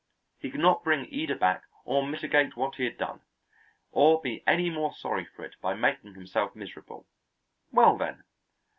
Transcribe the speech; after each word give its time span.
He 0.39 0.49
could 0.49 0.61
not 0.61 0.83
bring 0.83 1.05
Ida 1.13 1.35
back, 1.35 1.61
or 1.85 2.07
mitigate 2.07 2.57
what 2.57 2.73
he 2.73 2.85
had 2.85 2.97
done, 2.97 3.21
or 3.91 4.19
be 4.19 4.41
any 4.47 4.67
more 4.71 4.95
sorry 4.95 5.25
for 5.25 5.45
it 5.45 5.53
by 5.61 5.75
making 5.75 6.15
himself 6.15 6.55
miserable. 6.55 7.05
Well, 7.71 7.99
then! 7.99 8.23